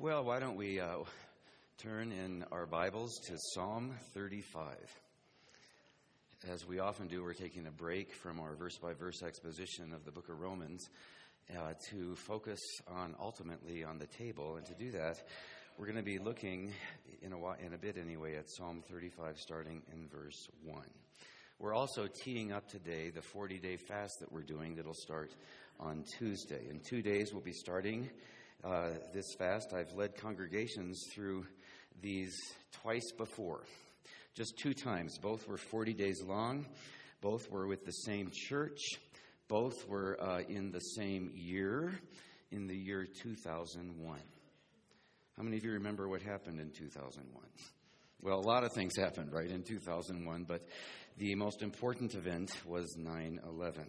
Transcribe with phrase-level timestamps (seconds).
[0.00, 0.98] Well, why don't we uh,
[1.78, 4.76] turn in our Bibles to Psalm 35?
[6.48, 10.04] As we often do, we're taking a break from our verse by verse exposition of
[10.04, 10.88] the book of Romans
[11.50, 14.54] uh, to focus on ultimately on the table.
[14.54, 15.16] And to do that,
[15.76, 16.72] we're going to be looking
[17.20, 20.80] in a, while, in a bit anyway at Psalm 35, starting in verse 1.
[21.58, 25.34] We're also teeing up today the 40 day fast that we're doing that'll start
[25.80, 26.68] on Tuesday.
[26.70, 28.08] In two days, we'll be starting
[28.64, 29.72] uh, this fast.
[29.72, 31.46] I've led congregations through
[32.00, 32.34] these
[32.82, 33.64] twice before,
[34.34, 35.18] just two times.
[35.18, 36.66] Both were 40 days long,
[37.20, 38.80] both were with the same church,
[39.48, 41.92] both were uh, in the same year,
[42.50, 44.18] in the year 2001.
[45.36, 47.44] How many of you remember what happened in 2001?
[48.20, 50.62] Well, a lot of things happened, right, in 2001, but
[51.18, 53.84] the most important event was 9 11.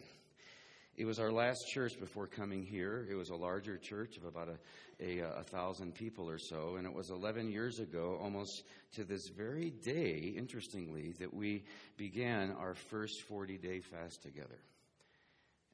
[0.99, 3.07] It was our last church before coming here.
[3.09, 6.75] It was a larger church of about a, a, a, thousand people or so.
[6.75, 8.63] And it was 11 years ago, almost
[8.95, 11.63] to this very day, interestingly, that we
[11.95, 14.59] began our first 40 day fast together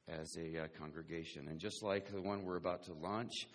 [0.06, 1.48] as a uh, congregation.
[1.48, 3.48] And just like the one we're about to launch,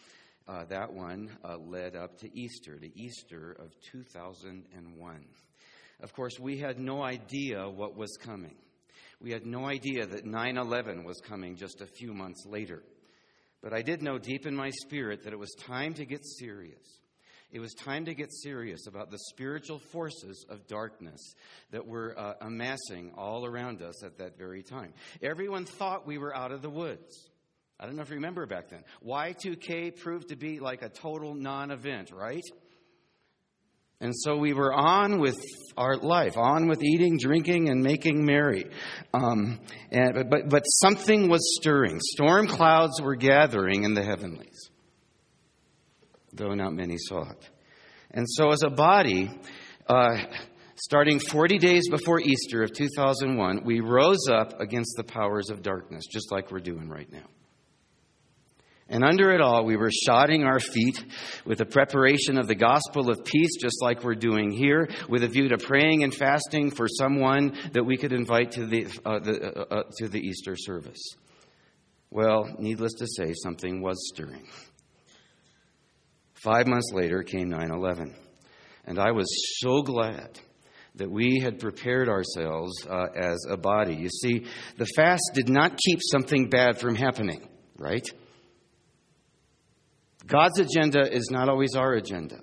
[0.49, 5.25] uh, that one uh, led up to Easter, to Easter of 2001.
[6.01, 8.55] Of course, we had no idea what was coming.
[9.21, 12.83] We had no idea that 9 11 was coming just a few months later.
[13.61, 17.01] But I did know deep in my spirit that it was time to get serious.
[17.51, 21.35] It was time to get serious about the spiritual forces of darkness
[21.71, 24.93] that were uh, amassing all around us at that very time.
[25.21, 27.29] Everyone thought we were out of the woods.
[27.77, 28.83] I don't know if you remember back then.
[29.05, 32.43] Y2K proved to be like a total non event, right?
[34.01, 35.39] And so we were on with
[35.77, 38.65] our life, on with eating, drinking, and making merry.
[39.13, 39.59] Um,
[39.91, 41.99] and, but, but something was stirring.
[42.01, 44.71] Storm clouds were gathering in the heavenlies,
[46.33, 47.49] though not many saw it.
[48.09, 49.29] And so, as a body,
[49.87, 50.17] uh,
[50.75, 56.07] starting 40 days before Easter of 2001, we rose up against the powers of darkness,
[56.11, 57.27] just like we're doing right now.
[58.91, 61.01] And under it all, we were shodding our feet
[61.45, 65.29] with the preparation of the gospel of peace, just like we're doing here, with a
[65.29, 69.53] view to praying and fasting for someone that we could invite to the, uh, the
[69.57, 71.01] uh, uh, to the Easter service.
[72.09, 74.45] Well, needless to say, something was stirring.
[76.43, 78.13] Five months later came 9 11.
[78.83, 79.27] And I was
[79.61, 80.37] so glad
[80.95, 83.95] that we had prepared ourselves uh, as a body.
[83.95, 84.45] You see,
[84.77, 87.47] the fast did not keep something bad from happening,
[87.77, 88.05] right?
[90.31, 92.39] God's agenda is not always our agenda.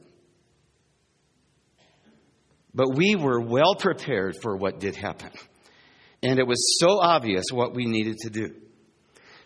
[2.74, 5.30] But we were well prepared for what did happen.
[6.22, 8.54] And it was so obvious what we needed to do.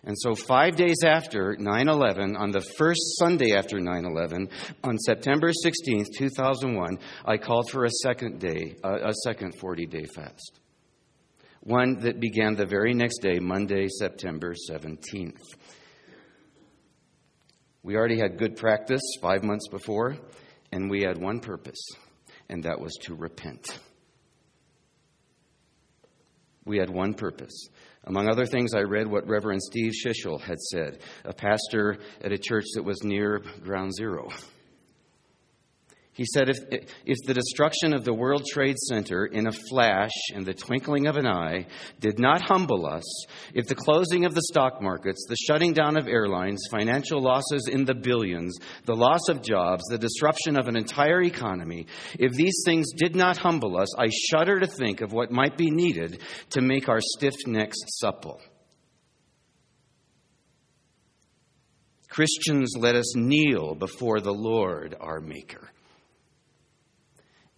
[0.04, 4.48] And so, five days after 9 11, on the first Sunday after 9 11,
[4.82, 10.59] on September 16th, 2001, I called for a second day, a second 40 day fast.
[11.60, 15.38] One that began the very next day, Monday, September 17th.
[17.82, 20.16] We already had good practice five months before,
[20.70, 21.84] and we had one purpose,
[22.48, 23.78] and that was to repent.
[26.65, 27.69] We had one purpose.
[28.04, 32.38] Among other things, I read what Reverend Steve Shishel had said, a pastor at a
[32.38, 34.28] church that was near ground zero.
[36.14, 36.58] He said, if,
[37.06, 41.16] if the destruction of the World Trade Center in a flash, in the twinkling of
[41.16, 41.66] an eye,
[42.00, 43.02] did not humble us,
[43.54, 47.86] if the closing of the stock markets, the shutting down of airlines, financial losses in
[47.86, 51.86] the billions, the loss of jobs, the disruption of an entire economy,
[52.18, 55.70] if these things did not humble us, I shudder to think of what might be
[55.70, 58.38] needed to make our stiff necks supple.
[62.10, 65.70] Christians, let us kneel before the Lord our Maker.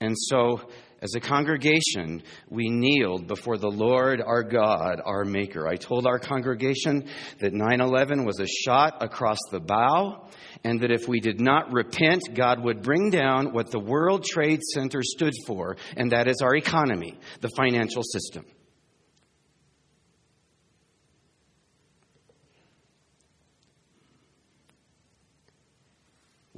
[0.04, 0.60] And so,
[1.00, 5.66] as a congregation, we kneeled before the Lord our God, our Maker.
[5.66, 7.08] I told our congregation
[7.40, 10.28] that 9 11 was a shot across the bow,
[10.62, 14.60] and that if we did not repent, God would bring down what the World Trade
[14.74, 18.44] Center stood for, and that is our economy, the financial system.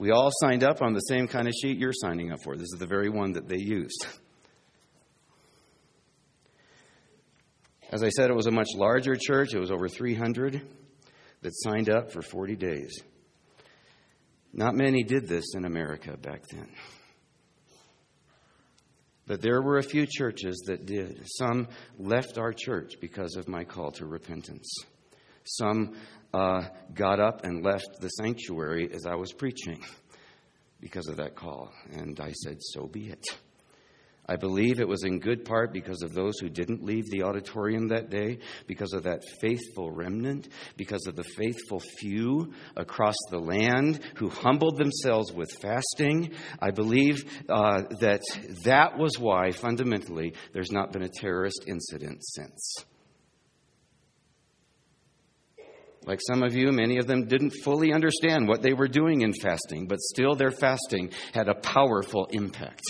[0.06, 2.55] We all signed up on the same kind of sheet you're signing up for.
[2.55, 4.06] This is the very one that they used.
[7.91, 9.53] As I said, it was a much larger church.
[9.53, 10.62] It was over 300
[11.43, 13.03] that signed up for 40 days.
[14.53, 16.69] Not many did this in America back then.
[19.26, 21.23] But there were a few churches that did.
[21.37, 21.67] Some
[21.99, 24.73] left our church because of my call to repentance.
[25.43, 25.97] Some
[26.37, 29.83] uh, got up and left the sanctuary as I was preaching.
[30.81, 31.73] because of that call.
[31.93, 33.25] And I said, So be it.
[34.29, 37.88] I believe it was in good part because of those who didn't leave the auditorium
[37.88, 44.00] that day, because of that faithful remnant, because of the faithful few across the land
[44.17, 46.35] who humbled themselves with fasting.
[46.61, 48.23] I believe uh, that
[48.65, 52.85] that was why, fundamentally, there's not been a terrorist incident since.
[56.06, 59.32] Like some of you, many of them didn't fully understand what they were doing in
[59.32, 62.82] fasting, but still their fasting had a powerful impact.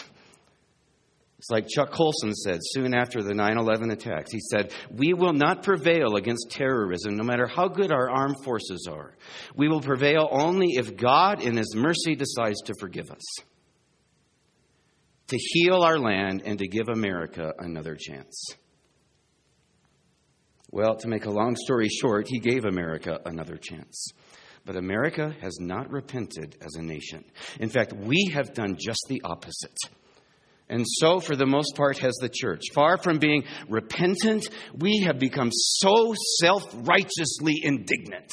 [1.39, 4.33] It's like Chuck Colson said soon after the 9 11 attacks.
[4.33, 8.89] He said, We will not prevail against terrorism no matter how good our armed forces
[8.91, 9.15] are.
[9.55, 13.23] We will prevail only if God, in His mercy, decides to forgive us,
[15.29, 18.57] to heal our land, and to give America another chance.
[20.77, 24.11] Well, to make a long story short, He gave America another chance.
[24.67, 27.25] But America has not repented as a nation.
[27.59, 29.75] In fact, we have done just the opposite.
[30.69, 32.61] And so, for the most part, has the church.
[32.75, 38.31] Far from being repentant, we have become so self righteously indignant.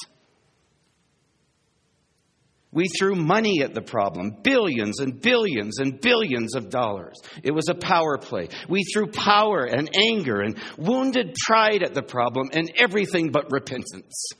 [2.73, 7.21] We threw money at the problem, billions and billions and billions of dollars.
[7.43, 8.49] It was a power play.
[8.67, 14.31] We threw power and anger and wounded pride at the problem and everything but repentance.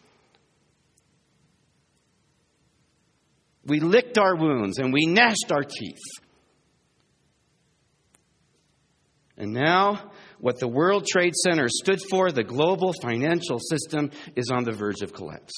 [3.66, 6.02] We licked our wounds and we gnashed our teeth.
[9.38, 14.64] And now, what the World Trade Center stood for, the global financial system, is on
[14.64, 15.54] the verge of collapse.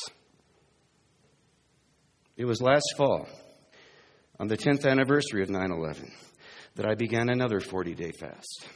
[2.38, 3.28] It was last fall,
[4.40, 6.12] on the 10th anniversary of 9 11,
[6.76, 8.68] that I began another 40 day fast.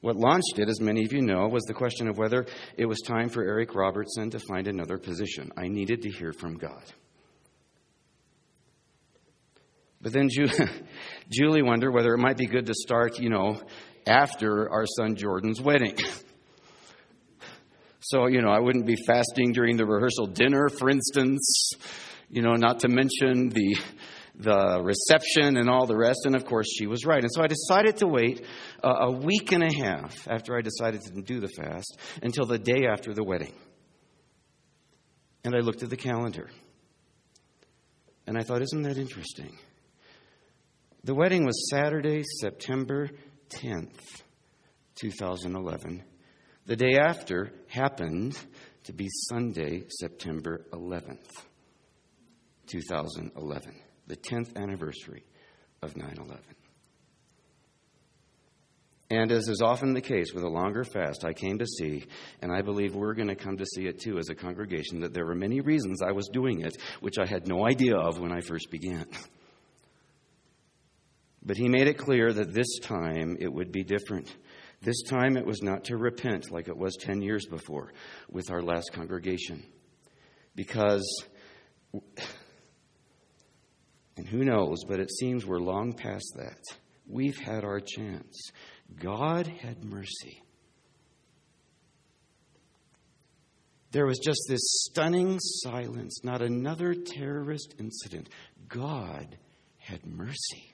[0.00, 2.98] What launched it, as many of you know, was the question of whether it was
[3.06, 5.52] time for Eric Robertson to find another position.
[5.56, 6.82] I needed to hear from God.
[10.00, 10.28] But then
[11.30, 13.62] Julie wondered whether it might be good to start, you know,
[14.04, 15.96] after our son Jordan's wedding.
[18.04, 21.70] So, you know, I wouldn't be fasting during the rehearsal dinner, for instance,
[22.28, 23.76] you know, not to mention the
[24.34, 26.20] the reception and all the rest.
[26.24, 27.22] And of course, she was right.
[27.22, 28.44] And so I decided to wait
[28.82, 32.58] uh, a week and a half after I decided to do the fast until the
[32.58, 33.52] day after the wedding.
[35.44, 36.50] And I looked at the calendar.
[38.26, 39.56] And I thought, isn't that interesting?
[41.04, 43.10] The wedding was Saturday, September
[43.50, 44.22] 10th,
[44.94, 46.04] 2011.
[46.64, 48.38] The day after happened
[48.84, 51.26] to be Sunday, September 11th,
[52.68, 53.74] 2011,
[54.06, 55.24] the 10th anniversary
[55.82, 56.38] of 9 11.
[59.10, 62.04] And as is often the case with a longer fast, I came to see,
[62.40, 65.12] and I believe we're going to come to see it too as a congregation, that
[65.12, 68.32] there were many reasons I was doing it, which I had no idea of when
[68.32, 69.06] I first began.
[71.44, 74.32] But he made it clear that this time it would be different.
[74.82, 77.92] This time it was not to repent like it was 10 years before
[78.28, 79.62] with our last congregation.
[80.56, 81.24] Because,
[84.16, 86.58] and who knows, but it seems we're long past that.
[87.06, 88.50] We've had our chance.
[89.00, 90.42] God had mercy.
[93.92, 98.30] There was just this stunning silence, not another terrorist incident.
[98.66, 99.38] God
[99.78, 100.71] had mercy.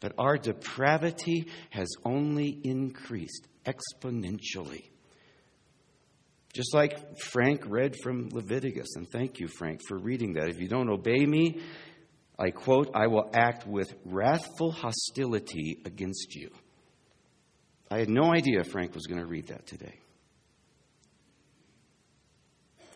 [0.00, 4.84] But our depravity has only increased exponentially.
[6.52, 10.48] Just like Frank read from Leviticus, and thank you, Frank, for reading that.
[10.48, 11.60] If you don't obey me,
[12.38, 16.50] I quote, I will act with wrathful hostility against you.
[17.90, 20.00] I had no idea Frank was going to read that today.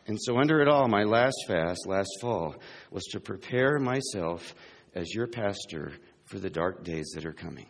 [0.07, 2.57] And so, under it all, my last fast last fall
[2.91, 4.55] was to prepare myself
[4.95, 5.93] as your pastor
[6.25, 7.67] for the dark days that are coming.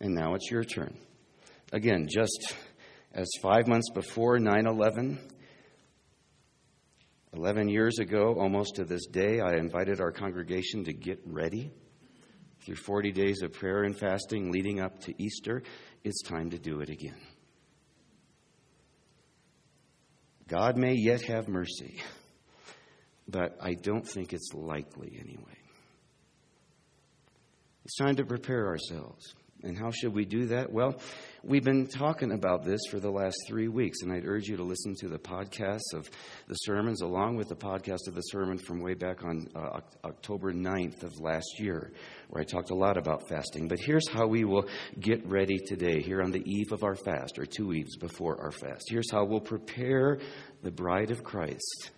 [0.00, 0.96] And now it's your turn.
[1.72, 2.54] Again, just
[3.12, 5.18] as five months before 9 11,
[7.32, 11.70] 11 years ago, almost to this day, I invited our congregation to get ready.
[12.60, 15.62] Through 40 days of prayer and fasting leading up to Easter,
[16.02, 17.20] it's time to do it again.
[20.48, 22.00] God may yet have mercy,
[23.28, 25.65] but I don't think it's likely anyway.
[27.86, 29.36] It's time to prepare ourselves.
[29.62, 30.72] And how should we do that?
[30.72, 30.96] Well,
[31.44, 34.64] we've been talking about this for the last three weeks, and I'd urge you to
[34.64, 36.10] listen to the podcasts of
[36.48, 40.52] the sermons along with the podcast of the sermon from way back on uh, October
[40.52, 41.92] 9th of last year,
[42.28, 43.68] where I talked a lot about fasting.
[43.68, 44.66] But here's how we will
[44.98, 48.50] get ready today, here on the eve of our fast, or two eves before our
[48.50, 48.86] fast.
[48.90, 50.18] Here's how we'll prepare
[50.60, 51.92] the bride of Christ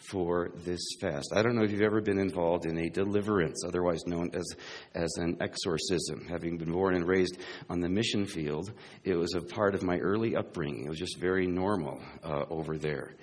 [0.00, 1.32] for this fast.
[1.34, 4.46] I don't know if you've ever been involved in a deliverance, otherwise known as,
[4.94, 6.26] as an exorcism.
[6.28, 7.38] Having been born and raised
[7.68, 8.72] on the mission field,
[9.04, 10.86] it was a part of my early upbringing.
[10.86, 13.14] It was just very normal uh, over there.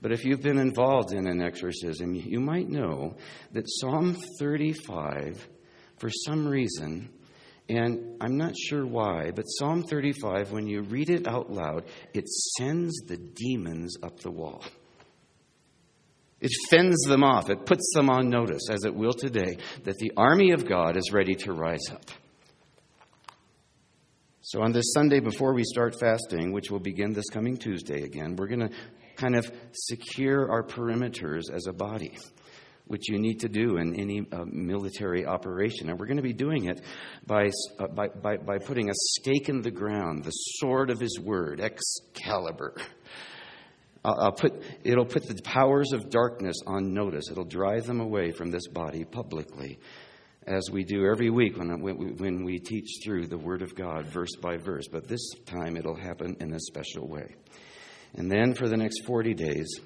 [0.00, 3.16] But if you've been involved in an exorcism, you might know
[3.52, 5.46] that Psalm 35,
[5.98, 7.10] for some reason,
[7.68, 11.84] and I'm not sure why, but Psalm 35, when you read it out loud,
[12.14, 14.64] it sends the demons up the wall.
[16.40, 17.50] It fends them off.
[17.50, 21.12] It puts them on notice, as it will today, that the army of God is
[21.12, 22.04] ready to rise up.
[24.40, 28.36] So, on this Sunday before we start fasting, which will begin this coming Tuesday again,
[28.36, 28.70] we're going to
[29.16, 32.16] kind of secure our perimeters as a body
[32.90, 35.88] which you need to do in any uh, military operation.
[35.88, 36.80] And we're going to be doing it
[37.24, 41.20] by, uh, by, by, by putting a stake in the ground, the sword of his
[41.20, 42.74] word, Excalibur.
[44.04, 47.24] I'll put, it'll put the powers of darkness on notice.
[47.30, 49.78] It'll drive them away from this body publicly,
[50.46, 51.68] as we do every week when,
[52.16, 54.88] when we teach through the Word of God, verse by verse.
[54.90, 57.34] But this time it'll happen in a special way.
[58.14, 59.80] And then for the next 40 days,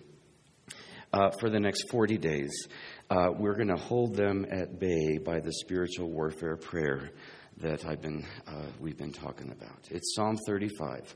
[1.12, 2.68] uh, for the next 40 days,
[3.10, 7.10] uh, we're going to hold them at bay by the spiritual warfare prayer
[7.58, 9.88] that I've been, uh, we've been talking about.
[9.90, 11.14] It's Psalm 35.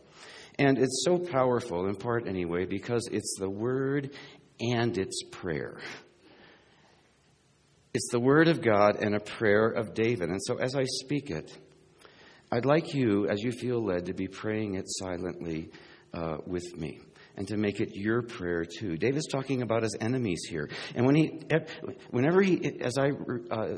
[0.59, 4.11] And it's so powerful, in part anyway, because it's the word
[4.61, 5.79] and it's prayer.
[7.95, 10.31] It's the word of God and a prayer of David.
[10.31, 11.57] And so as I speak it,
[12.51, 15.71] I'd like you, as you feel led, to be praying it silently
[16.13, 17.01] uh, with me
[17.39, 18.97] and to make it your prayer too.
[18.97, 20.69] David's talking about his enemies here.
[20.97, 21.41] And when he,
[22.11, 23.11] whenever he, as I
[23.51, 23.77] uh,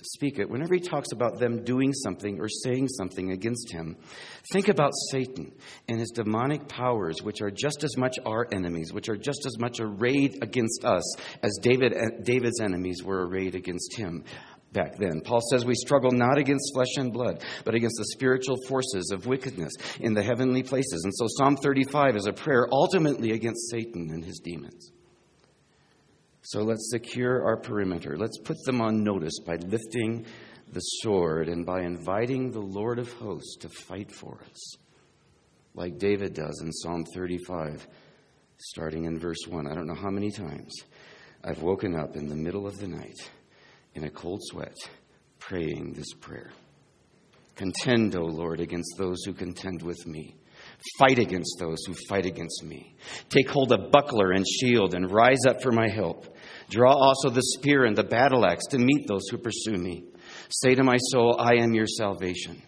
[0.00, 3.96] speak it, whenever he talks about them doing something or saying something against him,
[4.52, 5.50] think about Satan
[5.88, 9.58] and his demonic powers, which are just as much our enemies, which are just as
[9.58, 14.24] much arrayed against us as David, David's enemies were arrayed against him
[14.72, 15.20] back then.
[15.20, 19.26] Paul says we struggle not against flesh and blood, but against the spiritual forces of
[19.26, 21.02] wickedness in the heavenly places.
[21.04, 24.92] And so Psalm 35 is a prayer ultimately against Satan and his demons.
[26.42, 28.16] So let's secure our perimeter.
[28.16, 30.24] Let's put them on notice by lifting
[30.72, 34.76] the sword and by inviting the Lord of hosts to fight for us,
[35.74, 37.86] like David does in Psalm 35,
[38.58, 39.66] starting in verse 1.
[39.66, 40.72] I don't know how many times
[41.44, 43.30] I've woken up in the middle of the night
[43.94, 44.76] in a cold sweat,
[45.38, 46.50] praying this prayer
[47.56, 50.34] Contend, O Lord, against those who contend with me.
[50.98, 52.94] Fight against those who fight against me.
[53.28, 56.34] Take hold of buckler and shield and rise up for my help.
[56.70, 60.04] Draw also the spear and the battle axe to meet those who pursue me.
[60.48, 62.62] Say to my soul, I am your salvation.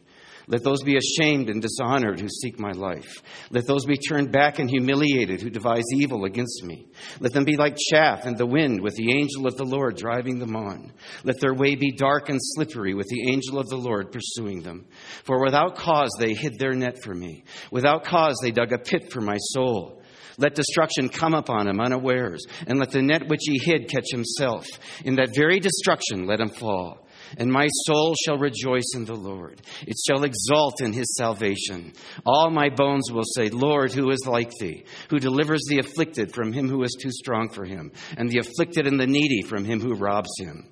[0.48, 3.22] Let those be ashamed and dishonored who seek my life.
[3.50, 6.86] Let those be turned back and humiliated who devise evil against me.
[7.20, 10.38] Let them be like chaff in the wind with the angel of the Lord driving
[10.38, 10.92] them on.
[11.22, 14.86] Let their way be dark and slippery with the angel of the Lord pursuing them.
[15.24, 17.44] For without cause they hid their net for me.
[17.70, 20.02] Without cause they dug a pit for my soul.
[20.38, 24.66] Let destruction come upon him unawares, and let the net which he hid catch himself.
[25.04, 27.06] In that very destruction let him fall
[27.38, 29.60] and my soul shall rejoice in the Lord.
[29.86, 31.92] It shall exult in his salvation.
[32.24, 36.52] All my bones will say, Lord, who is like thee, who delivers the afflicted from
[36.52, 39.80] him who is too strong for him, and the afflicted and the needy from him
[39.80, 40.68] who robs him.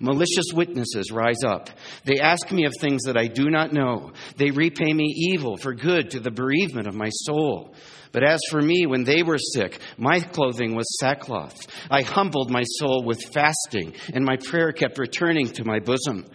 [0.00, 1.70] Malicious witnesses rise up.
[2.04, 4.12] They ask me of things that I do not know.
[4.36, 7.74] They repay me evil for good to the bereavement of my soul.
[8.12, 11.66] But as for me, when they were sick, my clothing was sackcloth.
[11.90, 16.26] I humbled my soul with fasting, and my prayer kept returning to my bosom.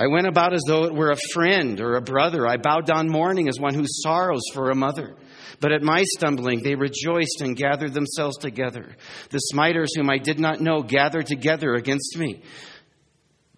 [0.00, 2.46] I went about as though it were a friend or a brother.
[2.46, 5.14] I bowed down mourning as one who sorrows for a mother.
[5.60, 8.96] But at my stumbling, they rejoiced and gathered themselves together.
[9.28, 12.42] The smiters whom I did not know gathered together against me.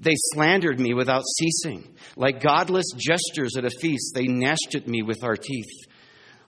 [0.00, 1.94] They slandered me without ceasing.
[2.16, 5.70] Like godless gestures at a feast, they gnashed at me with our teeth.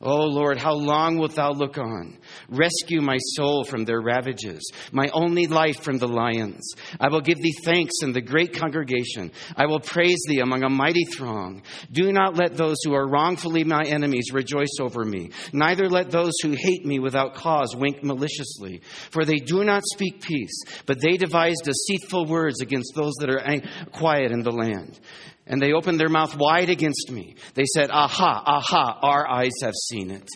[0.00, 2.18] Oh Lord, how long wilt thou look on?
[2.48, 6.62] Rescue my soul from their ravages, my only life from the lions.
[7.00, 9.30] I will give thee thanks in the great congregation.
[9.56, 11.62] I will praise thee among a mighty throng.
[11.90, 16.32] Do not let those who are wrongfully my enemies rejoice over me, neither let those
[16.42, 18.82] who hate me without cause wink maliciously.
[19.10, 23.88] For they do not speak peace, but they devise deceitful words against those that are
[23.92, 24.98] quiet in the land.
[25.46, 27.36] And they opened their mouth wide against me.
[27.54, 30.28] They said, Aha, aha, our eyes have seen it.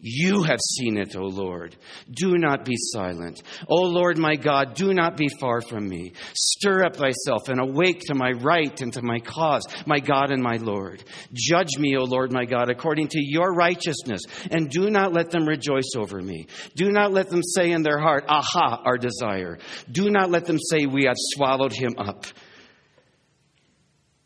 [0.00, 1.74] You have seen it, O Lord.
[2.08, 3.42] Do not be silent.
[3.68, 6.12] O Lord my God, do not be far from me.
[6.34, 10.40] Stir up thyself and awake to my right and to my cause, my God and
[10.40, 11.02] my Lord.
[11.32, 15.46] Judge me, O Lord my God, according to your righteousness, and do not let them
[15.46, 16.46] rejoice over me.
[16.76, 19.58] Do not let them say in their heart, Aha, our desire.
[19.90, 22.24] Do not let them say, We have swallowed him up.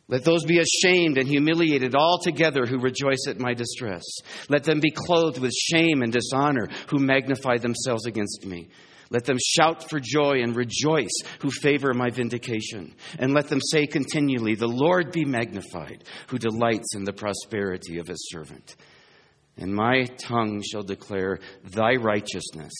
[0.09, 4.03] Let those be ashamed and humiliated altogether who rejoice at my distress.
[4.49, 8.69] Let them be clothed with shame and dishonor who magnify themselves against me.
[9.11, 12.95] Let them shout for joy and rejoice who favor my vindication.
[13.19, 18.09] And let them say continually, The Lord be magnified, who delights in the prosperity of
[18.09, 18.75] his servant.
[19.59, 22.73] And my tongue shall declare thy righteousness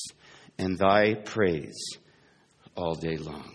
[0.59, 1.79] and thy praise
[2.77, 3.52] all day long.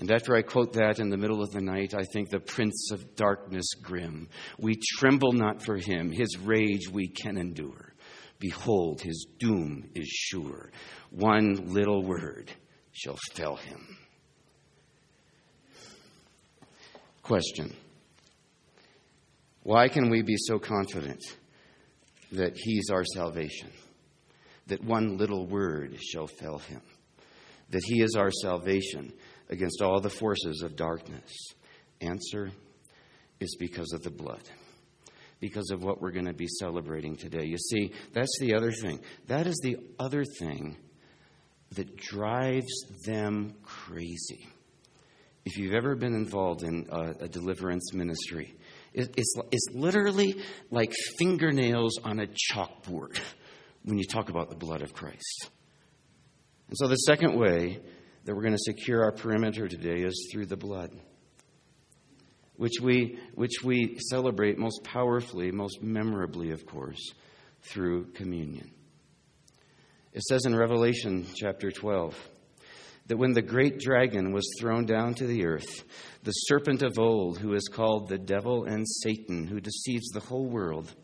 [0.00, 2.90] And after I quote that in the middle of the night, I think the Prince
[2.90, 4.30] of Darkness grim.
[4.58, 7.92] We tremble not for him, his rage we can endure.
[8.38, 10.70] Behold, his doom is sure.
[11.10, 12.50] One little word
[12.92, 13.98] shall fell him.
[17.22, 17.76] Question
[19.64, 21.20] Why can we be so confident
[22.32, 23.70] that he's our salvation?
[24.68, 26.80] That one little word shall fell him?
[27.68, 29.12] That he is our salvation?
[29.50, 31.30] Against all the forces of darkness?
[32.00, 32.50] Answer
[33.40, 34.42] is because of the blood,
[35.40, 37.44] because of what we're going to be celebrating today.
[37.44, 39.00] You see, that's the other thing.
[39.26, 40.76] That is the other thing
[41.72, 44.46] that drives them crazy.
[45.44, 48.56] If you've ever been involved in a, a deliverance ministry,
[48.92, 50.34] it, it's, it's literally
[50.70, 53.18] like fingernails on a chalkboard
[53.84, 55.50] when you talk about the blood of Christ.
[56.68, 57.80] And so, the second way
[58.24, 60.90] that we're going to secure our perimeter today is through the blood,
[62.56, 67.12] which we, which we celebrate most powerfully, most memorably, of course,
[67.62, 68.70] through communion.
[70.12, 72.16] It says in Revelation chapter 12
[73.10, 75.82] that when the great dragon was thrown down to the earth,
[76.22, 80.48] the serpent of old, who is called the devil and Satan, who deceives the whole
[80.48, 80.94] world,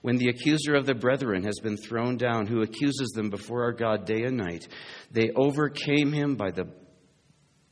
[0.00, 3.72] when the accuser of the brethren has been thrown down, who accuses them before our
[3.72, 4.68] God day and night,
[5.10, 6.68] they overcame him by the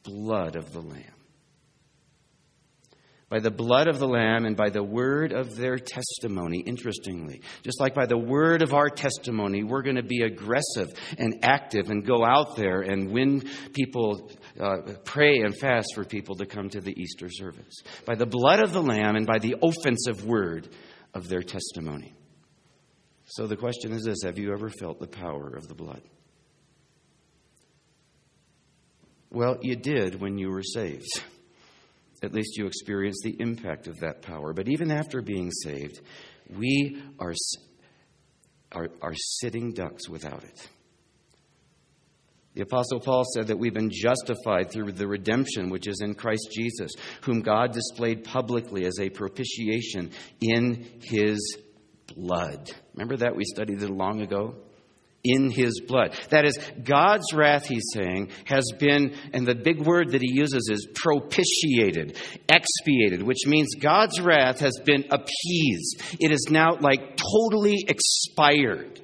[0.02, 1.13] blood of the Lamb.
[3.34, 7.42] By the blood of the Lamb and by the word of their testimony, interestingly.
[7.64, 11.90] Just like by the word of our testimony, we're going to be aggressive and active
[11.90, 13.42] and go out there and win
[13.72, 17.74] people, uh, pray and fast for people to come to the Easter service.
[18.06, 20.68] By the blood of the Lamb and by the offensive word
[21.12, 22.14] of their testimony.
[23.24, 26.02] So the question is this Have you ever felt the power of the blood?
[29.32, 31.24] Well, you did when you were saved.
[32.24, 34.52] At least you experience the impact of that power.
[34.52, 36.00] But even after being saved,
[36.50, 37.34] we are,
[38.72, 40.68] are, are sitting ducks without it.
[42.54, 46.48] The Apostle Paul said that we've been justified through the redemption which is in Christ
[46.52, 51.58] Jesus, whom God displayed publicly as a propitiation in his
[52.14, 52.70] blood.
[52.94, 53.34] Remember that?
[53.34, 54.54] We studied it long ago
[55.24, 56.14] in his blood.
[56.28, 60.68] That is, God's wrath, he's saying, has been, and the big word that he uses
[60.70, 66.02] is propitiated, expiated, which means God's wrath has been appeased.
[66.20, 69.00] It is now like totally expired.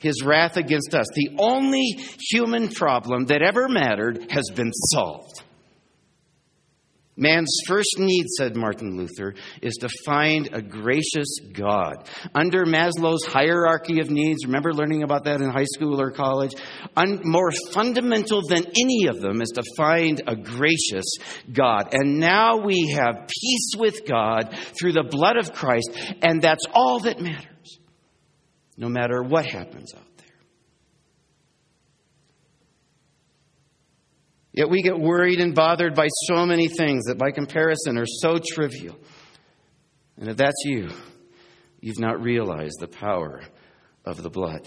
[0.00, 1.98] His wrath against us, the only
[2.30, 5.42] human problem that ever mattered, has been solved.
[7.18, 12.08] Man's first need, said Martin Luther, is to find a gracious God.
[12.32, 16.52] Under Maslow's hierarchy of needs, remember learning about that in high school or college?
[16.96, 21.06] Un- more fundamental than any of them is to find a gracious
[21.52, 21.92] God.
[21.92, 25.90] And now we have peace with God through the blood of Christ,
[26.22, 27.80] and that's all that matters,
[28.76, 29.92] no matter what happens
[34.58, 38.40] Yet we get worried and bothered by so many things that by comparison are so
[38.44, 38.98] trivial.
[40.16, 40.88] And if that's you,
[41.80, 43.42] you've not realized the power
[44.04, 44.62] of the blood.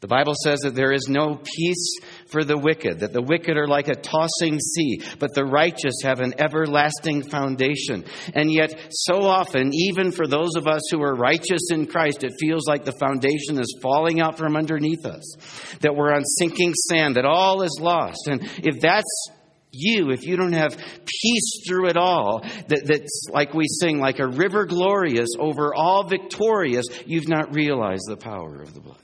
[0.00, 3.66] The Bible says that there is no peace for the wicked, that the wicked are
[3.66, 8.04] like a tossing sea, but the righteous have an everlasting foundation.
[8.32, 12.32] And yet, so often, even for those of us who are righteous in Christ, it
[12.38, 17.16] feels like the foundation is falling out from underneath us, that we're on sinking sand,
[17.16, 18.28] that all is lost.
[18.28, 19.30] And if that's
[19.72, 24.20] you, if you don't have peace through it all, that, that's like we sing, like
[24.20, 29.02] a river glorious over all victorious, you've not realized the power of the blood.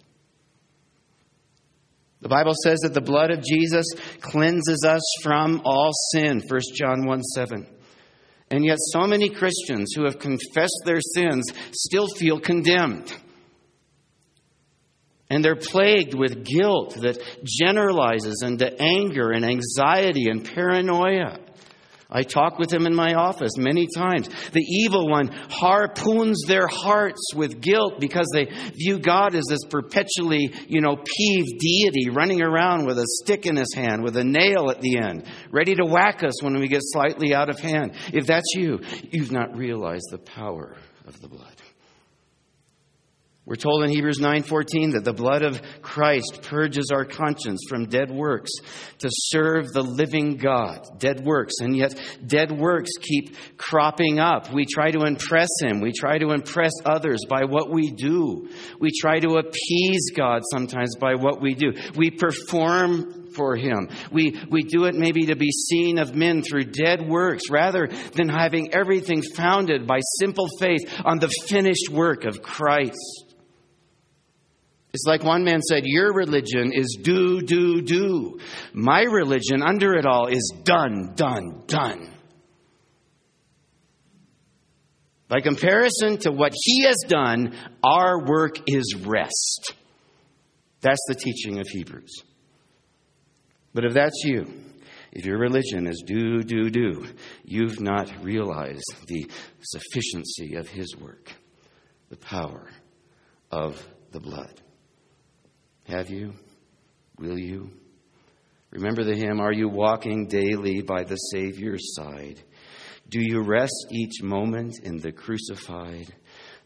[2.24, 3.84] The Bible says that the blood of Jesus
[4.22, 7.66] cleanses us from all sin, 1 John 1 7.
[8.50, 13.14] And yet, so many Christians who have confessed their sins still feel condemned.
[15.28, 21.43] And they're plagued with guilt that generalizes into anger and anxiety and paranoia.
[22.14, 24.28] I talk with him in my office many times.
[24.52, 30.54] The evil one harpoons their hearts with guilt because they view God as this perpetually,
[30.68, 34.70] you know, peeved deity running around with a stick in his hand, with a nail
[34.70, 37.92] at the end, ready to whack us when we get slightly out of hand.
[38.12, 38.78] If that's you,
[39.10, 41.53] you've not realized the power of the blood.
[43.46, 48.10] We're told in Hebrews 9:14 that the blood of Christ purges our conscience from dead
[48.10, 48.50] works
[49.00, 50.80] to serve the living God.
[50.98, 51.94] Dead works, and yet
[52.26, 54.50] dead works keep cropping up.
[54.50, 55.82] We try to impress him.
[55.82, 58.48] We try to impress others by what we do.
[58.80, 61.74] We try to appease God sometimes by what we do.
[61.94, 63.90] We perform for him.
[64.10, 68.30] We, we do it maybe to be seen of men through dead works rather than
[68.30, 73.33] having everything founded by simple faith on the finished work of Christ.
[74.94, 78.38] It's like one man said, Your religion is do, do, do.
[78.72, 82.10] My religion, under it all, is done, done, done.
[85.26, 89.74] By comparison to what he has done, our work is rest.
[90.80, 92.22] That's the teaching of Hebrews.
[93.72, 94.46] But if that's you,
[95.10, 97.08] if your religion is do, do, do,
[97.44, 99.28] you've not realized the
[99.60, 101.32] sufficiency of his work,
[102.10, 102.68] the power
[103.50, 104.60] of the blood.
[105.88, 106.32] Have you?
[107.18, 107.70] Will you?
[108.70, 112.42] Remember the hymn, Are you walking daily by the Savior's side?
[113.08, 116.12] Do you rest each moment in the crucified?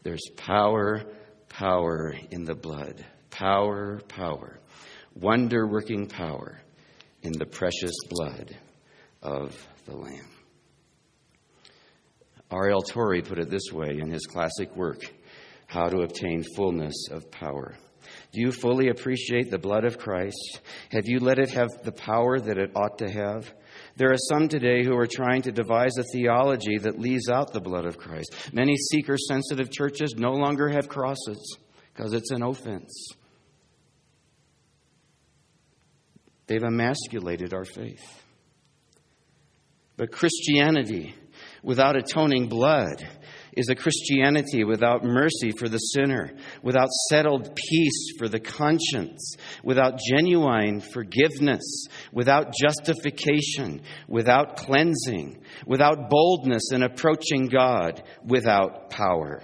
[0.03, 1.03] There's power,
[1.49, 3.05] power in the blood.
[3.29, 4.59] Power, power.
[5.13, 6.61] Wonder working power
[7.21, 8.55] in the precious blood
[9.21, 9.55] of
[9.85, 10.29] the Lamb.
[12.49, 12.81] R.L.
[12.81, 15.01] Torrey put it this way in his classic work,
[15.67, 17.75] How to Obtain Fullness of Power.
[18.31, 20.61] Do you fully appreciate the blood of Christ?
[20.91, 23.51] Have you let it have the power that it ought to have?
[23.95, 27.59] There are some today who are trying to devise a theology that leaves out the
[27.59, 28.35] blood of Christ.
[28.53, 31.57] Many seeker sensitive churches no longer have crosses
[31.93, 33.13] because it's an offense.
[36.45, 38.23] They've emasculated our faith.
[39.97, 41.15] But Christianity
[41.63, 43.07] without atoning blood
[43.59, 46.31] is a Christianity without mercy for the sinner,
[46.63, 56.71] without settled peace for the conscience, without genuine forgiveness, without justification, without cleansing, without boldness
[56.71, 59.41] in approaching God, without power.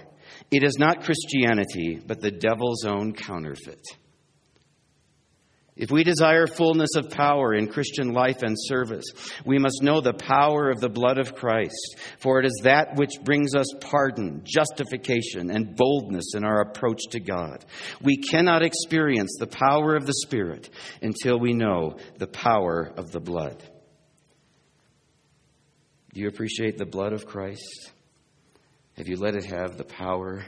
[0.50, 3.84] It is not Christianity, but the devil's own counterfeit.
[5.76, 9.04] If we desire fullness of power in Christian life and service,
[9.44, 13.20] we must know the power of the blood of Christ, for it is that which
[13.22, 17.62] brings us pardon, justification, and boldness in our approach to God.
[18.00, 20.70] We cannot experience the power of the Spirit
[21.02, 23.62] until we know the power of the blood.
[26.14, 27.92] Do you appreciate the blood of Christ?
[28.96, 30.42] Have you let it have the power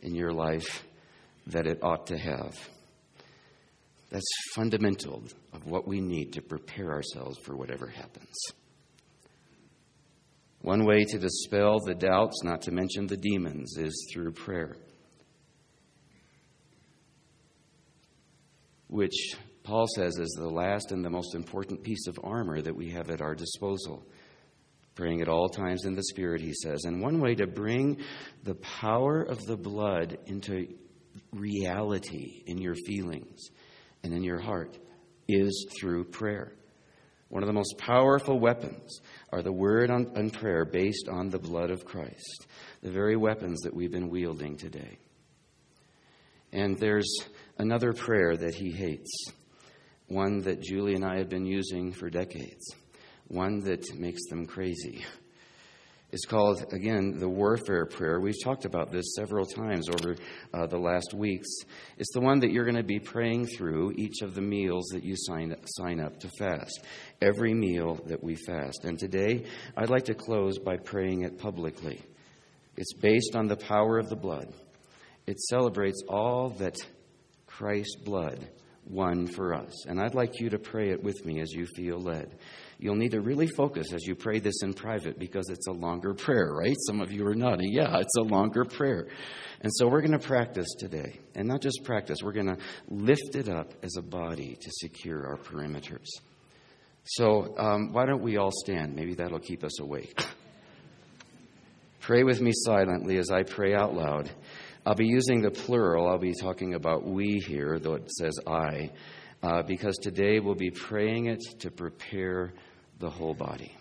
[0.00, 0.82] in your life
[1.48, 2.56] that it ought to have?
[4.12, 8.36] That's fundamental of what we need to prepare ourselves for whatever happens.
[10.60, 14.76] One way to dispel the doubts, not to mention the demons, is through prayer,
[18.88, 22.90] which Paul says is the last and the most important piece of armor that we
[22.90, 24.06] have at our disposal.
[24.94, 26.84] Praying at all times in the Spirit, he says.
[26.84, 27.96] And one way to bring
[28.42, 30.66] the power of the blood into
[31.32, 33.48] reality in your feelings
[34.02, 34.78] and in your heart
[35.28, 36.52] is through prayer.
[37.28, 39.00] One of the most powerful weapons
[39.32, 42.46] are the word and prayer based on the blood of Christ,
[42.82, 44.98] the very weapons that we've been wielding today.
[46.52, 47.10] And there's
[47.56, 49.10] another prayer that he hates,
[50.08, 52.74] one that Julie and I have been using for decades,
[53.28, 55.02] one that makes them crazy.
[56.12, 58.20] It's called, again, the warfare prayer.
[58.20, 60.14] We've talked about this several times over
[60.52, 61.48] uh, the last weeks.
[61.96, 65.04] It's the one that you're going to be praying through each of the meals that
[65.04, 66.84] you sign, sign up to fast,
[67.22, 68.84] every meal that we fast.
[68.84, 72.02] And today, I'd like to close by praying it publicly.
[72.76, 74.52] It's based on the power of the blood,
[75.26, 76.76] it celebrates all that
[77.46, 78.50] Christ's blood
[78.88, 79.86] won for us.
[79.86, 82.36] And I'd like you to pray it with me as you feel led.
[82.78, 86.14] You'll need to really focus as you pray this in private because it's a longer
[86.14, 86.76] prayer, right?
[86.86, 87.72] Some of you are nodding.
[87.72, 89.06] Yeah, it's a longer prayer.
[89.60, 91.20] And so we're going to practice today.
[91.36, 95.26] And not just practice, we're going to lift it up as a body to secure
[95.28, 96.08] our perimeters.
[97.04, 98.96] So um, why don't we all stand?
[98.96, 100.20] Maybe that'll keep us awake.
[102.00, 104.30] pray with me silently as I pray out loud.
[104.84, 106.08] I'll be using the plural.
[106.08, 108.90] I'll be talking about we here, though it says I,
[109.42, 112.52] uh, because today we'll be praying it to prepare
[112.98, 113.76] the whole body.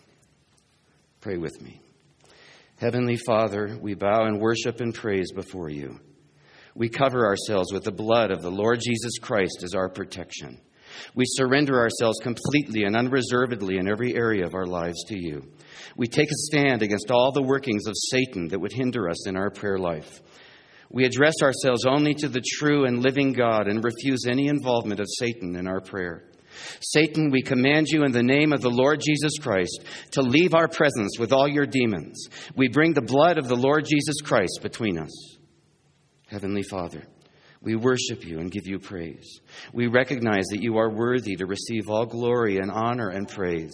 [1.20, 1.82] Pray with me.
[2.78, 6.00] Heavenly Father, we bow and worship and praise before you.
[6.76, 10.60] We cover ourselves with the blood of the Lord Jesus Christ as our protection.
[11.16, 15.52] We surrender ourselves completely and unreservedly in every area of our lives to you.
[15.98, 19.36] We take a stand against all the workings of Satan that would hinder us in
[19.36, 20.22] our prayer life.
[20.92, 25.08] We address ourselves only to the true and living God and refuse any involvement of
[25.20, 26.26] Satan in our prayer.
[26.82, 30.68] Satan, we command you in the name of the Lord Jesus Christ to leave our
[30.68, 32.28] presence with all your demons.
[32.56, 35.38] We bring the blood of the Lord Jesus Christ between us.
[36.28, 37.04] Heavenly Father,
[37.62, 39.40] we worship you and give you praise.
[39.74, 43.74] We recognize that you are worthy to receive all glory and honor and praise.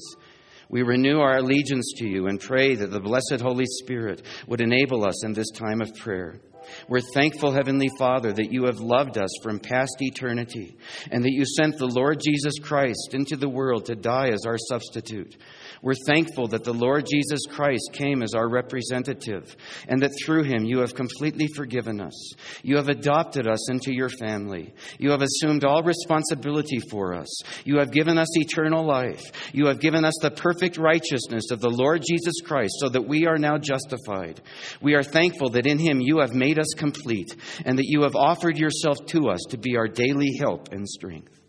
[0.70, 5.06] We renew our allegiance to you and pray that the blessed Holy Spirit would enable
[5.06, 6.42] us in this time of prayer.
[6.88, 10.78] We're thankful, Heavenly Father, that you have loved us from past eternity
[11.12, 14.58] and that you sent the Lord Jesus Christ into the world to die as our
[14.58, 15.36] substitute.
[15.82, 19.56] We're thankful that the Lord Jesus Christ came as our representative
[19.88, 22.34] and that through him you have completely forgiven us.
[22.64, 24.74] You have adopted us into your family.
[24.98, 27.28] You have assumed all responsibility for us.
[27.64, 29.24] You have given us eternal life.
[29.54, 33.26] You have given us the perfect righteousness of the Lord Jesus Christ so that we
[33.26, 34.42] are now justified.
[34.82, 38.16] We are thankful that in him you have made us complete and that you have
[38.16, 41.40] offered yourself to us to be our daily help and strength.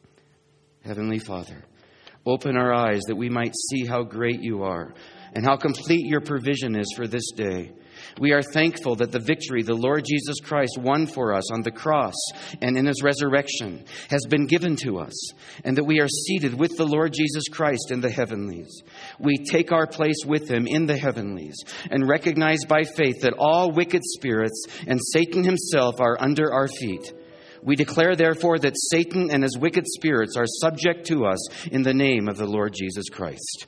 [0.85, 1.65] Heavenly Father,
[2.29, 4.93] Open our eyes that we might see how great you are
[5.35, 7.73] and how complete your provision is for this day.
[8.19, 11.71] We are thankful that the victory the Lord Jesus Christ won for us on the
[11.71, 12.15] cross
[12.61, 15.33] and in his resurrection has been given to us,
[15.65, 18.83] and that we are seated with the Lord Jesus Christ in the heavenlies.
[19.19, 21.57] We take our place with him in the heavenlies
[21.91, 27.13] and recognize by faith that all wicked spirits and Satan himself are under our feet
[27.63, 31.95] we declare, therefore, that Satan and his wicked spirits are subject to us in the
[31.95, 33.67] name of the Lord Jesus Christ.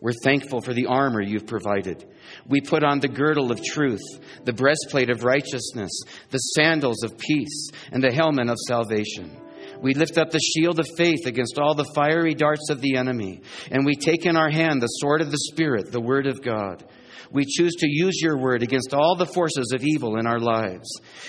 [0.00, 2.06] We're thankful for the armor you've provided.
[2.50, 4.02] We put on the girdle of truth,
[4.44, 5.90] the breastplate of righteousness,
[6.30, 9.40] the sandals of peace, and the helmet of salvation.
[9.80, 13.40] We lift up the shield of faith against all the fiery darts of the enemy,
[13.70, 16.84] and we take in our hand the sword of the Spirit, the Word of God.
[17.32, 20.88] We choose to use your word against all the forces of evil in our lives.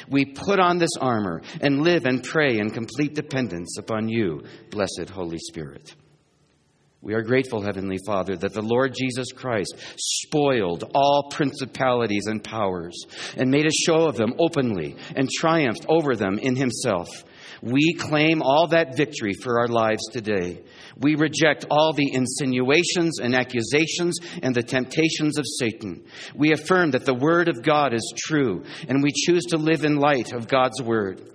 [0.10, 5.12] We put on this armor and live and pray in complete dependence upon you, blessed
[5.12, 5.94] Holy Spirit.
[7.04, 12.96] We are grateful, Heavenly Father, that the Lord Jesus Christ spoiled all principalities and powers
[13.36, 17.10] and made a show of them openly and triumphed over them in Himself.
[17.64, 20.62] We claim all that victory for our lives today.
[20.96, 26.06] We reject all the insinuations and accusations and the temptations of Satan.
[26.36, 29.96] We affirm that the Word of God is true, and we choose to live in
[29.96, 31.32] light of God's Word.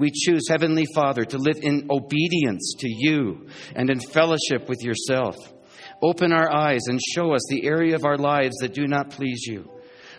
[0.00, 5.36] We choose, Heavenly Father, to live in obedience to you and in fellowship with yourself.
[6.00, 9.44] Open our eyes and show us the area of our lives that do not please
[9.46, 9.70] you.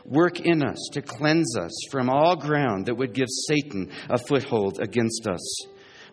[0.06, 4.80] Work in us to cleanse us from all ground that would give Satan a foothold
[4.80, 5.66] against us.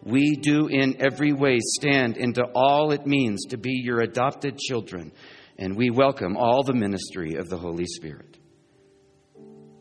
[0.03, 5.13] We do in every way stand into all it means to be your adopted children,
[5.59, 8.39] and we welcome all the ministry of the Holy Spirit.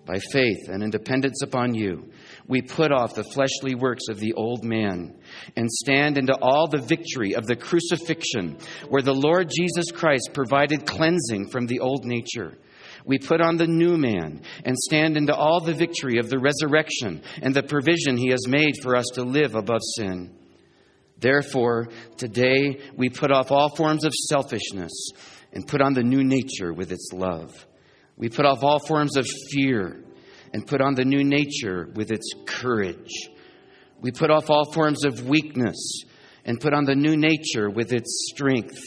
[0.05, 2.11] By faith and in dependence upon you,
[2.47, 5.15] we put off the fleshly works of the old man
[5.55, 8.57] and stand into all the victory of the crucifixion,
[8.89, 12.57] where the Lord Jesus Christ provided cleansing from the old nature
[13.07, 17.23] we put on the new man and stand into all the victory of the resurrection
[17.41, 20.35] and the provision he has made for us to live above sin.
[21.17, 24.91] Therefore, today we put off all forms of selfishness
[25.53, 27.65] and put on the new nature with its love.
[28.17, 30.03] We put off all forms of fear
[30.53, 33.29] and put on the new nature with its courage.
[33.99, 36.03] We put off all forms of weakness
[36.45, 38.79] and put on the new nature with its strength.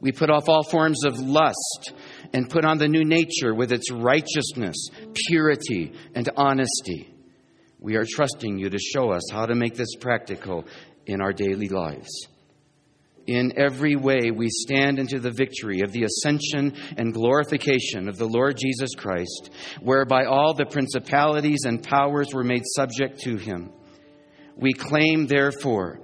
[0.00, 1.92] We put off all forms of lust
[2.32, 4.76] and put on the new nature with its righteousness,
[5.28, 7.12] purity, and honesty.
[7.80, 10.66] We are trusting you to show us how to make this practical
[11.06, 12.28] in our daily lives.
[13.26, 18.28] In every way, we stand into the victory of the ascension and glorification of the
[18.28, 23.72] Lord Jesus Christ, whereby all the principalities and powers were made subject to him.
[24.56, 26.00] We claim, therefore,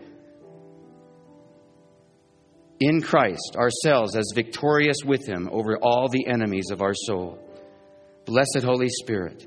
[2.82, 7.38] in Christ ourselves as victorious with Him over all the enemies of our soul.
[8.26, 9.46] Blessed Holy Spirit,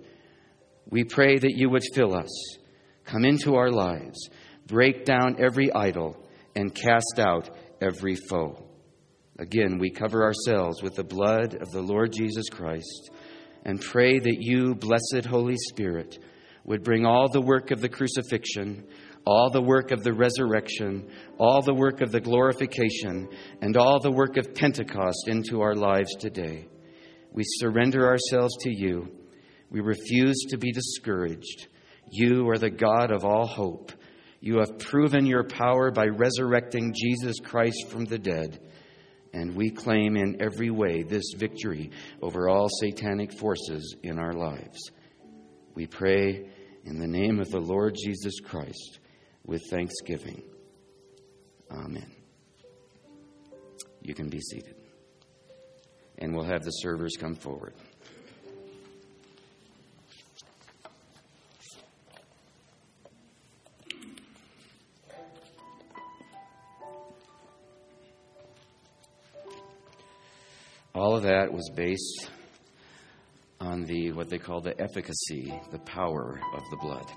[0.89, 2.57] we pray that you would fill us,
[3.03, 4.29] come into our lives,
[4.67, 6.15] break down every idol,
[6.55, 7.49] and cast out
[7.81, 8.67] every foe.
[9.37, 13.11] Again, we cover ourselves with the blood of the Lord Jesus Christ
[13.65, 16.17] and pray that you, blessed Holy Spirit,
[16.63, 18.85] would bring all the work of the crucifixion,
[19.25, 23.27] all the work of the resurrection, all the work of the glorification,
[23.61, 26.67] and all the work of Pentecost into our lives today.
[27.31, 29.09] We surrender ourselves to you.
[29.69, 31.67] We refuse to be discouraged.
[32.09, 33.91] You are the God of all hope.
[34.45, 38.59] You have proven your power by resurrecting Jesus Christ from the dead.
[39.33, 41.89] And we claim in every way this victory
[42.21, 44.91] over all satanic forces in our lives.
[45.73, 46.47] We pray
[46.83, 48.99] in the name of the Lord Jesus Christ
[49.47, 50.43] with thanksgiving.
[51.71, 52.11] Amen.
[54.03, 54.75] You can be seated.
[56.19, 57.73] And we'll have the servers come forward.
[70.95, 72.29] All of that was based
[73.59, 77.11] on the what they call the efficacy, the power of the blood.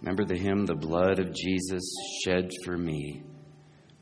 [0.00, 1.82] Remember the hymn, The Blood of Jesus
[2.24, 3.22] Shed for Me,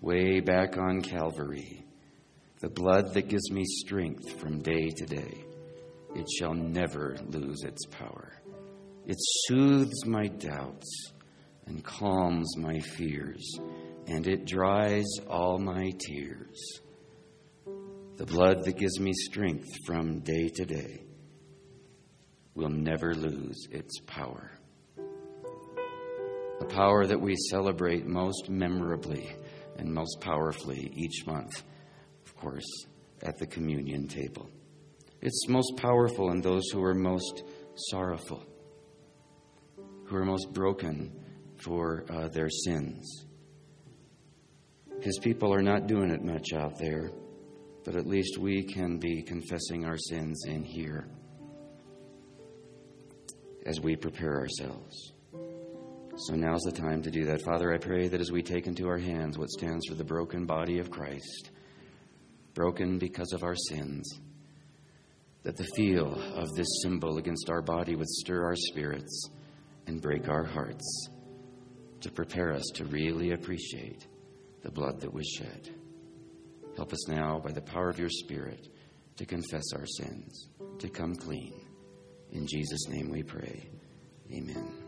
[0.01, 1.85] way back on Calvary.
[2.61, 5.44] The blood that gives me strength from day to day.
[6.14, 8.40] It shall never lose its power.
[9.05, 11.12] It soothes my doubts
[11.66, 13.59] and calms my fears,
[14.07, 16.81] and it dries all my tears
[18.16, 21.02] the blood that gives me strength from day to day,
[22.55, 24.50] will never lose its power.
[26.61, 29.31] The power that we celebrate most memorably
[29.76, 31.62] and most powerfully each month,
[32.24, 32.87] of course,
[33.22, 34.48] at the communion table.
[35.20, 37.42] It's most powerful in those who are most
[37.90, 38.42] sorrowful,
[40.07, 41.12] who are most broken
[41.59, 43.26] for uh, their sins.
[45.02, 47.11] His people are not doing it much out there
[47.87, 51.07] but at least we can be confessing our sins in here
[53.64, 55.12] as we prepare ourselves.
[56.16, 57.42] So now's the time to do that.
[57.42, 60.46] Father, I pray that as we take into our hands what stands for the broken
[60.46, 61.53] body of Christ,
[62.55, 64.20] broken because of our sins,
[65.44, 69.31] that the feel of this symbol against our body would stir our spirits
[69.87, 71.09] and break our hearts
[72.01, 74.09] to prepare us to really appreciate
[74.62, 75.70] the blood that was shed.
[76.76, 78.68] Help us now, by the power of your Spirit,
[79.16, 81.54] to confess our sins, to come clean.
[82.32, 83.68] In Jesus' name we pray.
[84.30, 84.86] Amen.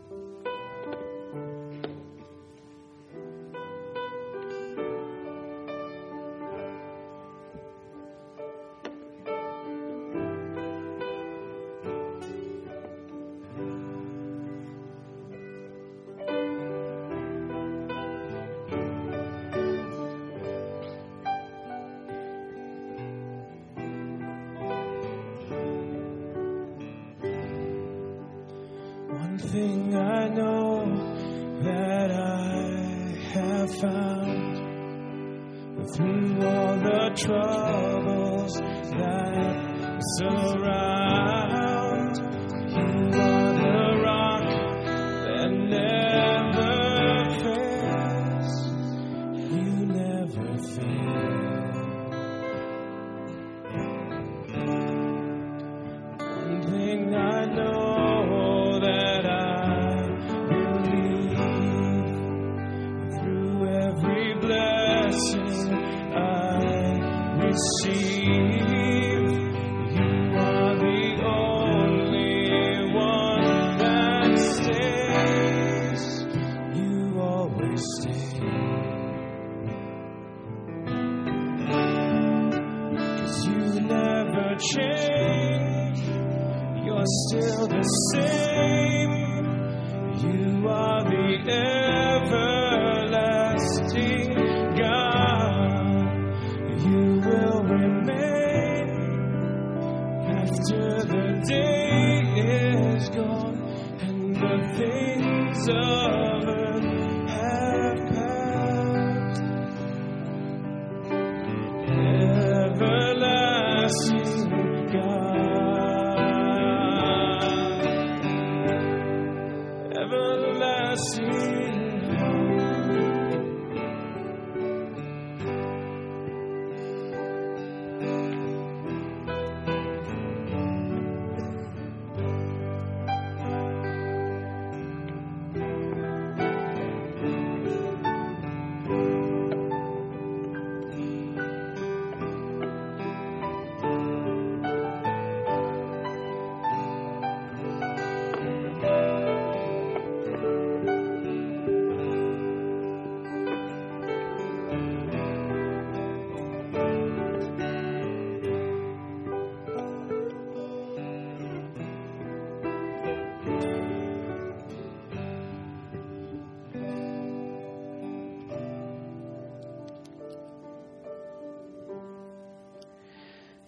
[29.61, 30.85] I know
[31.63, 32.53] that I
[33.33, 34.57] have found
[35.93, 40.88] through all the troubles that surround.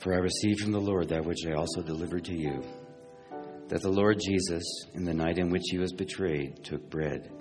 [0.01, 2.63] For I received from the Lord that which I also delivered to you
[3.67, 4.63] that the Lord Jesus,
[4.95, 7.31] in the night in which he was betrayed, took bread.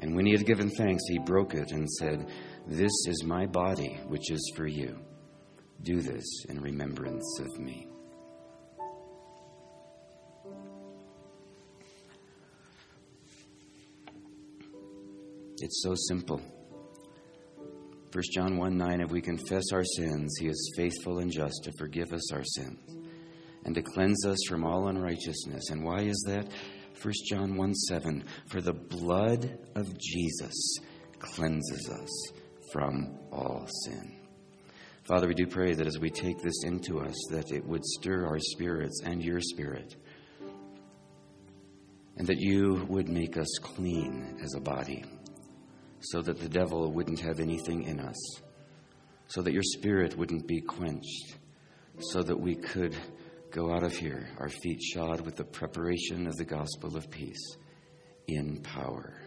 [0.00, 2.28] And when he had given thanks, he broke it and said,
[2.66, 4.98] This is my body, which is for you.
[5.84, 7.86] Do this in remembrance of me.
[15.58, 16.40] It's so simple.
[18.12, 21.72] 1 John 1 9, if we confess our sins, he is faithful and just to
[21.78, 22.78] forgive us our sins
[23.64, 25.70] and to cleanse us from all unrighteousness.
[25.70, 26.46] And why is that?
[27.00, 30.78] 1 John 1 7, for the blood of Jesus
[31.18, 32.32] cleanses us
[32.72, 34.18] from all sin.
[35.04, 38.26] Father, we do pray that as we take this into us, that it would stir
[38.26, 39.96] our spirits and your spirit,
[42.18, 45.04] and that you would make us clean as a body,
[46.02, 48.40] so that the devil wouldn't have anything in us,
[49.28, 51.36] so that your spirit wouldn't be quenched,
[51.98, 52.96] so that we could
[53.50, 57.56] go out of here, our feet shod with the preparation of the gospel of peace
[58.26, 59.20] in power.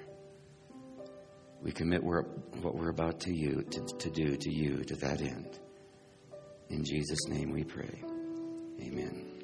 [1.62, 5.60] We commit what we're about to you to, to do to you to that end.
[6.70, 8.04] In Jesus' name we pray.
[8.82, 9.35] Amen.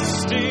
[0.00, 0.49] After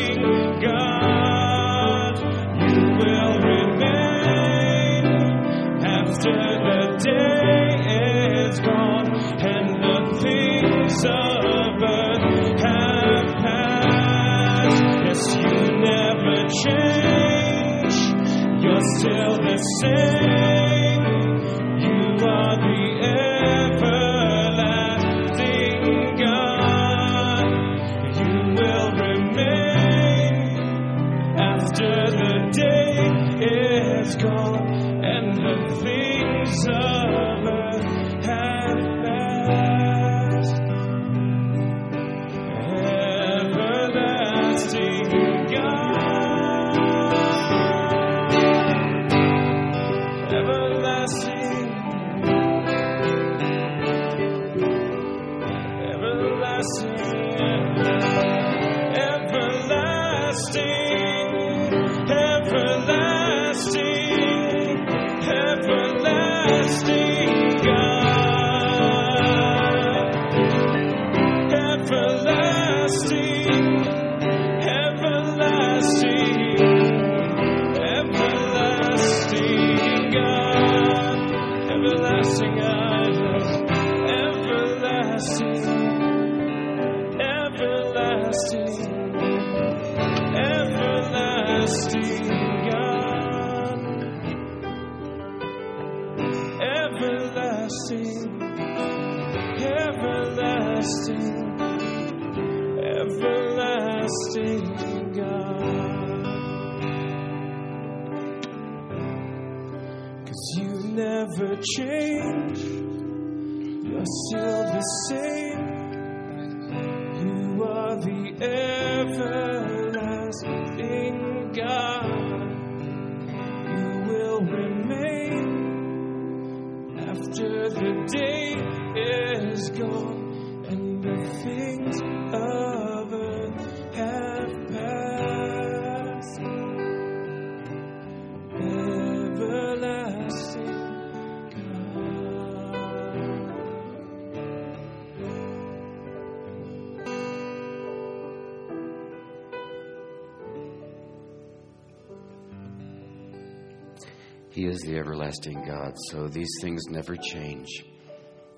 [154.70, 157.84] is the everlasting God, so these things never change.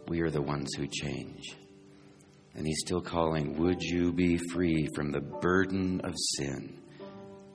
[0.09, 1.57] We are the ones who change.
[2.55, 6.79] And He's still calling, Would you be free from the burden of sin?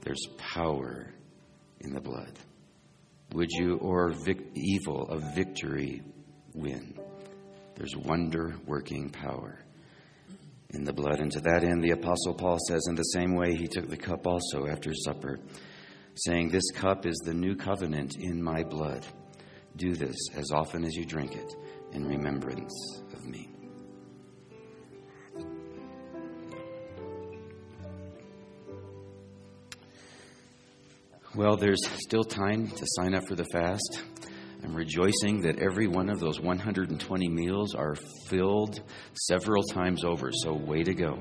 [0.01, 1.13] There's power
[1.81, 2.39] in the blood.
[3.33, 6.01] Would you, or vic- evil of victory,
[6.55, 6.97] win?
[7.75, 9.59] There's wonder working power
[10.71, 11.19] in the blood.
[11.19, 13.97] And to that end, the Apostle Paul says, In the same way, he took the
[13.97, 15.37] cup also after supper,
[16.25, 19.05] saying, This cup is the new covenant in my blood.
[19.75, 21.55] Do this as often as you drink it
[21.91, 23.49] in remembrance of me.
[31.35, 34.01] Well, there's still time to sign up for the fast.
[34.63, 37.95] I'm rejoicing that every one of those 120 meals are
[38.27, 38.81] filled
[39.13, 41.17] several times over, so way to go.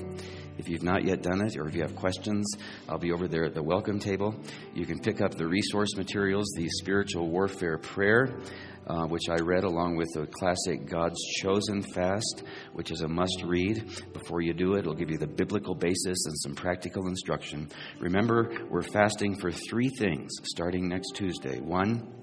[0.58, 2.46] If you've not yet done it, or if you have questions,
[2.88, 4.34] I'll be over there at the welcome table.
[4.74, 8.38] You can pick up the resource materials, the spiritual warfare prayer,
[8.86, 13.42] uh, which I read along with the classic God's Chosen Fast, which is a must
[13.44, 13.84] read
[14.14, 14.80] before you do it.
[14.80, 17.68] It'll give you the biblical basis and some practical instruction.
[18.00, 21.60] Remember, we're fasting for three things starting next Tuesday.
[21.60, 22.15] One,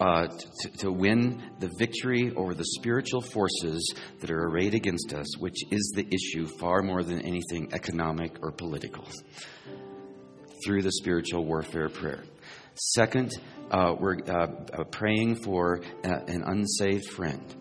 [0.00, 5.38] uh, to, to win the victory over the spiritual forces that are arrayed against us,
[5.38, 9.06] which is the issue far more than anything economic or political,
[10.64, 12.24] through the spiritual warfare prayer.
[12.74, 13.32] Second,
[13.70, 17.54] uh, we're uh, uh praying for uh, an unsaved friend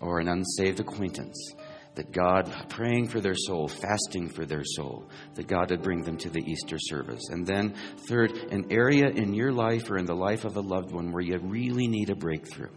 [0.00, 1.54] or an unsaved acquaintance
[1.98, 6.16] that God, praying for their soul, fasting for their soul, that God would bring them
[6.18, 7.28] to the Easter service.
[7.30, 7.74] And then,
[8.08, 11.24] third, an area in your life or in the life of a loved one where
[11.24, 12.70] you really need a breakthrough,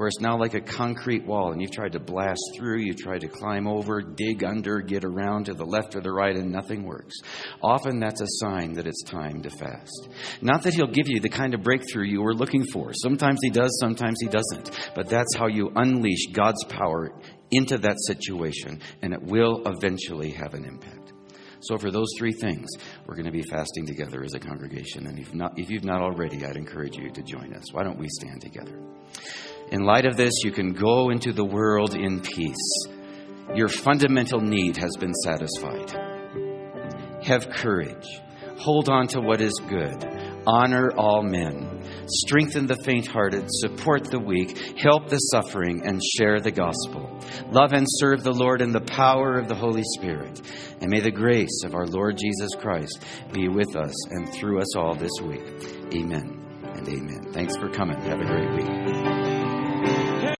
[0.00, 3.20] where it's now like a concrete wall and you've tried to blast through, you've tried
[3.20, 6.84] to climb over, dig under, get around to the left or the right, and nothing
[6.84, 7.14] works.
[7.62, 10.08] Often that's a sign that it's time to fast.
[10.40, 12.94] Not that He'll give you the kind of breakthrough you were looking for.
[12.94, 14.70] Sometimes He does, sometimes He doesn't.
[14.94, 17.10] But that's how you unleash God's power
[17.50, 21.12] into that situation, and it will eventually have an impact.
[21.60, 22.70] So, for those three things,
[23.06, 25.06] we're going to be fasting together as a congregation.
[25.08, 27.70] And if, not, if you've not already, I'd encourage you to join us.
[27.74, 28.80] Why don't we stand together?
[29.70, 32.86] In light of this, you can go into the world in peace.
[33.54, 35.90] Your fundamental need has been satisfied.
[37.22, 38.06] Have courage.
[38.58, 40.04] Hold on to what is good.
[40.46, 46.40] Honor all men strengthen the faint hearted, support the weak, help the suffering, and share
[46.40, 47.18] the gospel.
[47.50, 50.40] Love and serve the Lord in the power of the Holy Spirit.
[50.80, 54.76] And may the grace of our Lord Jesus Christ be with us and through us
[54.76, 55.44] all this week.
[55.94, 57.32] Amen and amen.
[57.32, 58.00] Thanks for coming.
[58.00, 59.09] Have a great week.